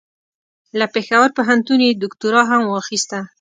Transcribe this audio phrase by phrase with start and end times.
[0.79, 3.17] له پېښور پوهنتون یې دوکتورا هم واخیسته.